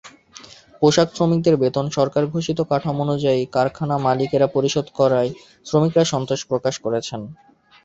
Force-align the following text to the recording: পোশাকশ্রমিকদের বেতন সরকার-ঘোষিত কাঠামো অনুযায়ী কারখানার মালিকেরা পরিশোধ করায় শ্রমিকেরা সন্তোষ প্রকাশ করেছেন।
পোশাকশ্রমিকদের 0.81 1.55
বেতন 1.57 1.85
সরকার-ঘোষিত 1.97 2.59
কাঠামো 2.69 3.01
অনুযায়ী 3.05 3.41
কারখানার 3.55 4.03
মালিকেরা 4.07 4.47
পরিশোধ 4.55 4.85
করায় 4.99 5.29
শ্রমিকেরা 5.65 6.05
সন্তোষ 6.11 6.39
প্রকাশ 6.51 6.75
করেছেন। 6.85 7.21